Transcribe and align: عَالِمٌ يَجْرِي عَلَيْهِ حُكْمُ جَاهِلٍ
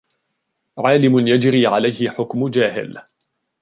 عَالِمٌ 0.77 1.27
يَجْرِي 1.27 1.67
عَلَيْهِ 1.67 2.09
حُكْمُ 2.09 2.47
جَاهِلٍ 2.47 3.01